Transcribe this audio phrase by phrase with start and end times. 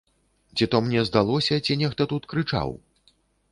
[0.55, 2.69] Ці то мне здалося, ці нехта тут крычаў?